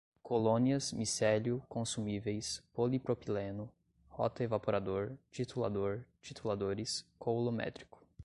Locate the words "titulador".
5.29-6.03